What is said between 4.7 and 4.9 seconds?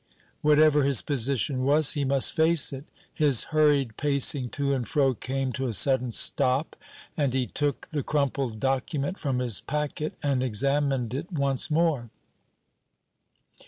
and